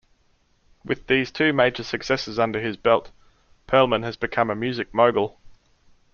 With 0.83 1.05
these 1.05 1.29
two 1.29 1.53
major 1.53 1.83
successes 1.83 2.39
under 2.39 2.59
his 2.59 2.75
belt, 2.75 3.11
Pearlman 3.67 4.01
had 4.03 4.19
become 4.19 4.49
a 4.49 4.55
music 4.55 4.91
mogul. 4.95 5.39